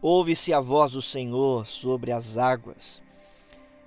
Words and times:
Ouve-se 0.00 0.52
a 0.52 0.60
voz 0.60 0.92
do 0.92 1.02
Senhor 1.02 1.66
sobre 1.66 2.12
as 2.12 2.38
águas. 2.38 3.02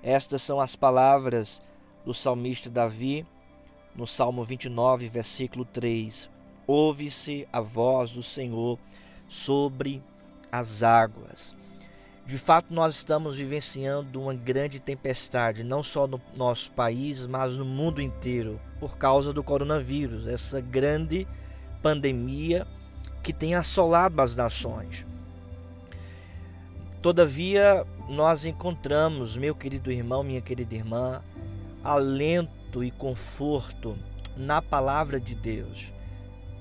Estas 0.03 0.41
são 0.41 0.59
as 0.59 0.75
palavras 0.75 1.61
do 2.05 2.13
salmista 2.13 2.69
Davi 2.69 3.25
no 3.95 4.05
Salmo 4.05 4.43
29, 4.43 5.07
versículo 5.07 5.63
3. 5.63 6.29
Ouve-se 6.67 7.47
a 7.53 7.61
voz 7.61 8.11
do 8.11 8.21
Senhor 8.21 8.77
sobre 9.25 10.03
as 10.51 10.83
águas. 10.83 11.55
De 12.25 12.37
fato, 12.37 12.73
nós 12.73 12.95
estamos 12.95 13.37
vivenciando 13.37 14.21
uma 14.21 14.33
grande 14.33 14.81
tempestade, 14.81 15.63
não 15.63 15.81
só 15.81 16.07
no 16.07 16.21
nosso 16.35 16.73
país, 16.73 17.25
mas 17.25 17.57
no 17.57 17.63
mundo 17.63 18.01
inteiro, 18.01 18.59
por 18.81 18.97
causa 18.97 19.31
do 19.31 19.41
coronavírus, 19.41 20.27
essa 20.27 20.59
grande 20.59 21.25
pandemia 21.81 22.67
que 23.23 23.31
tem 23.31 23.55
assolado 23.55 24.21
as 24.21 24.35
nações. 24.35 25.09
Todavia, 27.01 27.83
nós 28.07 28.45
encontramos, 28.45 29.35
meu 29.35 29.55
querido 29.55 29.91
irmão, 29.91 30.21
minha 30.21 30.39
querida 30.39 30.75
irmã, 30.75 31.23
alento 31.83 32.83
e 32.83 32.91
conforto 32.91 33.97
na 34.37 34.61
palavra 34.61 35.19
de 35.19 35.33
Deus. 35.33 35.91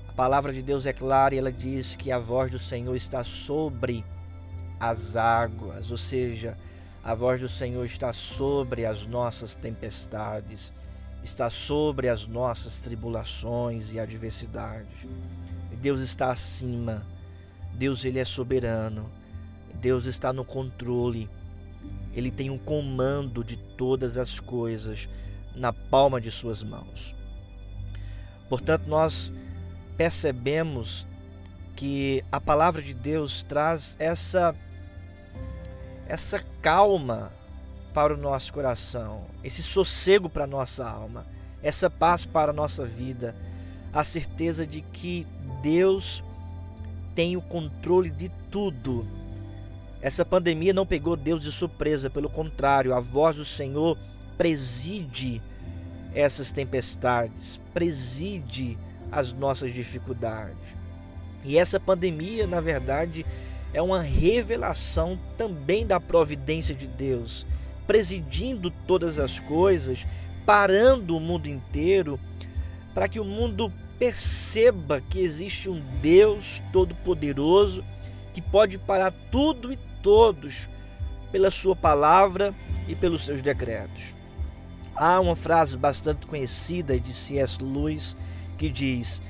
A 0.07 0.13
palavra 0.13 0.51
de 0.51 0.63
Deus 0.63 0.87
é 0.87 0.93
clara 0.93 1.35
e 1.35 1.37
ela 1.37 1.51
diz 1.51 1.95
que 1.95 2.11
a 2.11 2.17
voz 2.17 2.51
do 2.51 2.57
Senhor 2.57 2.95
está 2.95 3.23
sobre 3.23 4.03
as 4.79 5.15
águas, 5.15 5.91
ou 5.91 5.97
seja, 5.97 6.57
a 7.03 7.13
voz 7.13 7.39
do 7.39 7.47
Senhor 7.47 7.85
está 7.85 8.11
sobre 8.11 8.83
as 8.83 9.05
nossas 9.05 9.53
tempestades, 9.53 10.73
está 11.23 11.51
sobre 11.51 12.09
as 12.09 12.25
nossas 12.25 12.81
tribulações 12.81 13.93
e 13.93 13.99
adversidades. 13.99 15.07
Deus 15.79 16.01
está 16.01 16.31
acima. 16.31 17.05
Deus 17.73 18.05
ele 18.05 18.19
é 18.19 18.25
soberano. 18.25 19.20
Deus 19.81 20.05
está 20.05 20.31
no 20.31 20.45
controle. 20.45 21.29
Ele 22.13 22.29
tem 22.29 22.49
um 22.49 22.57
comando 22.57 23.43
de 23.43 23.57
todas 23.57 24.17
as 24.17 24.39
coisas 24.39 25.09
na 25.55 25.73
palma 25.73 26.21
de 26.21 26.29
suas 26.29 26.63
mãos. 26.63 27.15
Portanto, 28.47 28.87
nós 28.87 29.31
percebemos 29.97 31.07
que 31.75 32.23
a 32.31 32.39
palavra 32.39 32.81
de 32.81 32.93
Deus 32.93 33.43
traz 33.43 33.95
essa 33.99 34.55
essa 36.07 36.43
calma 36.61 37.31
para 37.93 38.13
o 38.13 38.17
nosso 38.17 38.51
coração, 38.51 39.25
esse 39.43 39.63
sossego 39.63 40.29
para 40.29 40.43
a 40.43 40.47
nossa 40.47 40.85
alma, 40.85 41.25
essa 41.63 41.89
paz 41.89 42.25
para 42.25 42.51
a 42.51 42.53
nossa 42.53 42.85
vida, 42.85 43.33
a 43.93 44.03
certeza 44.03 44.67
de 44.67 44.81
que 44.81 45.25
Deus 45.61 46.21
tem 47.15 47.37
o 47.37 47.41
controle 47.41 48.09
de 48.09 48.29
tudo. 48.49 49.07
Essa 50.01 50.25
pandemia 50.25 50.73
não 50.73 50.85
pegou 50.85 51.15
Deus 51.15 51.41
de 51.41 51.51
surpresa, 51.51 52.09
pelo 52.09 52.29
contrário, 52.29 52.93
a 52.93 52.99
voz 52.99 53.37
do 53.37 53.45
Senhor 53.45 53.97
preside 54.35 55.41
essas 56.15 56.51
tempestades, 56.51 57.61
preside 57.71 58.77
as 59.11 59.31
nossas 59.31 59.71
dificuldades. 59.71 60.75
E 61.43 61.57
essa 61.57 61.79
pandemia, 61.79 62.47
na 62.47 62.59
verdade, 62.59 63.25
é 63.73 63.81
uma 63.81 64.01
revelação 64.01 65.19
também 65.37 65.85
da 65.85 65.99
providência 65.99 66.73
de 66.73 66.87
Deus, 66.87 67.45
presidindo 67.85 68.71
todas 68.87 69.19
as 69.19 69.39
coisas, 69.39 70.07
parando 70.45 71.15
o 71.15 71.19
mundo 71.19 71.47
inteiro, 71.47 72.19
para 72.93 73.07
que 73.07 73.19
o 73.19 73.25
mundo 73.25 73.71
perceba 73.99 74.99
que 74.99 75.19
existe 75.19 75.69
um 75.69 75.79
Deus 76.01 76.61
todo-poderoso 76.73 77.83
que 78.33 78.41
pode 78.41 78.77
parar 78.77 79.13
tudo 79.31 79.71
e 79.71 79.77
todos 80.01 80.69
pela 81.31 81.49
sua 81.49 81.75
palavra 81.75 82.53
e 82.87 82.95
pelos 82.95 83.25
seus 83.25 83.41
decretos. 83.41 84.15
Há 84.95 85.19
uma 85.19 85.35
frase 85.35 85.77
bastante 85.77 86.27
conhecida 86.27 86.99
de 86.99 87.13
C.S. 87.13 87.57
Lewis 87.61 88.15
que 88.57 88.69
diz: 88.69 89.21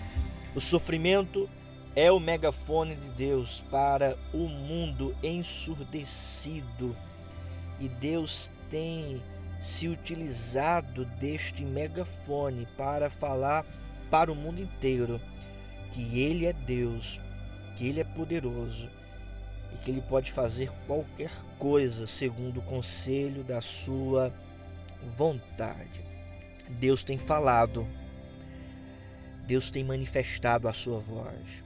O 0.56 0.60
sofrimento 0.60 1.50
é 1.96 2.12
o 2.12 2.20
megafone 2.20 2.96
de 2.96 3.10
Deus 3.10 3.64
para 3.70 4.18
o 4.34 4.48
mundo 4.48 5.16
ensurdecido. 5.22 6.96
E 7.80 7.88
Deus 7.88 8.52
tem 8.70 9.22
se 9.60 9.88
utilizado 9.88 11.06
deste 11.06 11.64
megafone 11.64 12.68
para 12.78 13.10
falar 13.10 13.66
para 14.10 14.32
o 14.32 14.36
mundo 14.36 14.60
inteiro 14.60 15.22
que 15.92 16.20
Ele 16.20 16.46
é 16.46 16.54
Deus, 16.54 17.20
que 17.76 17.88
Ele 17.88 18.00
é 18.00 18.04
poderoso 18.04 18.90
e 19.74 19.78
que 19.78 19.92
Ele 19.92 20.02
pode 20.02 20.32
fazer 20.32 20.72
qualquer 20.88 21.32
coisa 21.58 22.08
segundo 22.08 22.60
o 22.60 22.64
conselho 22.64 23.44
da 23.44 23.62
Sua 23.62 24.34
vontade. 25.18 26.04
Deus 26.70 27.04
tem 27.04 27.18
falado, 27.18 27.88
Deus 29.46 29.70
tem 29.70 29.84
manifestado 29.84 30.68
a 30.68 30.74
Sua 30.74 31.00
voz. 31.00 31.64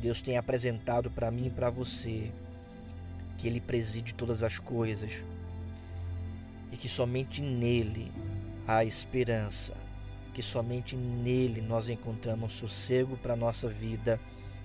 Deus 0.00 0.22
tem 0.22 0.36
apresentado 0.36 1.10
para 1.10 1.30
mim 1.30 1.46
e 1.46 1.50
para 1.50 1.68
você 1.68 2.32
que 3.36 3.46
Ele 3.46 3.60
preside 3.60 4.14
todas 4.14 4.42
as 4.42 4.58
coisas 4.58 5.24
e 6.72 6.76
que 6.76 6.88
somente 6.88 7.42
nele 7.42 8.12
há 8.66 8.84
esperança, 8.84 9.74
que 10.32 10.42
somente 10.42 10.96
nele 10.96 11.60
nós 11.60 11.88
encontramos 11.88 12.52
sossego 12.52 13.16
para 13.16 13.34
a 13.34 13.36
nossa 13.36 13.68
vida 13.68 14.20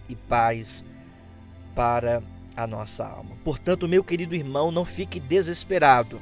e 0.07 0.16
paz 0.16 0.83
para 1.73 2.22
a 2.55 2.66
nossa 2.66 3.05
alma. 3.05 3.35
Portanto, 3.43 3.88
meu 3.88 4.03
querido 4.03 4.35
irmão, 4.35 4.71
não 4.71 4.85
fique 4.85 5.19
desesperado, 5.19 6.21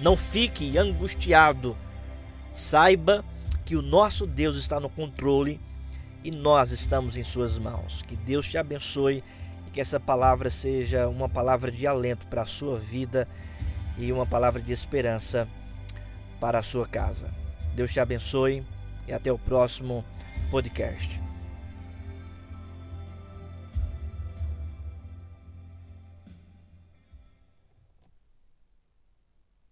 não 0.00 0.16
fique 0.16 0.76
angustiado. 0.76 1.76
Saiba 2.52 3.24
que 3.64 3.76
o 3.76 3.82
nosso 3.82 4.26
Deus 4.26 4.56
está 4.56 4.78
no 4.78 4.88
controle 4.88 5.60
e 6.22 6.30
nós 6.30 6.70
estamos 6.70 7.16
em 7.16 7.22
Suas 7.22 7.58
mãos. 7.58 8.02
Que 8.02 8.16
Deus 8.16 8.48
te 8.48 8.58
abençoe 8.58 9.22
e 9.66 9.70
que 9.70 9.80
essa 9.80 10.00
palavra 10.00 10.50
seja 10.50 11.08
uma 11.08 11.28
palavra 11.28 11.70
de 11.70 11.86
alento 11.86 12.26
para 12.26 12.42
a 12.42 12.46
sua 12.46 12.78
vida 12.78 13.28
e 13.98 14.12
uma 14.12 14.26
palavra 14.26 14.60
de 14.60 14.72
esperança 14.72 15.48
para 16.40 16.58
a 16.58 16.62
sua 16.62 16.86
casa. 16.86 17.30
Deus 17.74 17.92
te 17.92 18.00
abençoe 18.00 18.64
e 19.06 19.12
até 19.12 19.30
o 19.32 19.38
próximo 19.38 20.04
podcast. 20.50 21.20